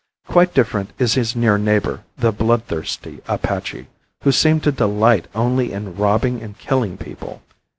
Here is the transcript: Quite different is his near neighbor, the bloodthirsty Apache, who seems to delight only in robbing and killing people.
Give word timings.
Quite 0.27 0.55
different 0.55 0.93
is 0.97 1.13
his 1.13 1.35
near 1.35 1.59
neighbor, 1.59 2.01
the 2.17 2.31
bloodthirsty 2.31 3.21
Apache, 3.27 3.85
who 4.23 4.31
seems 4.31 4.63
to 4.63 4.71
delight 4.71 5.27
only 5.35 5.71
in 5.71 5.95
robbing 5.95 6.41
and 6.41 6.57
killing 6.57 6.97
people. 6.97 7.43